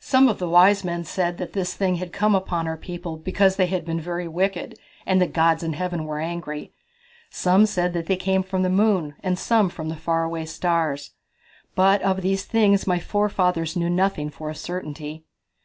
[0.00, 3.54] "Some of the wise men said that this thing had come upon our people because
[3.54, 6.72] they had been very wicked, and the gods in Heaven were angry.
[7.30, 11.12] Some said they came from the moon, and some from the far away stars.
[11.76, 15.22] But of these things my forefathers knew nothing for a certainty."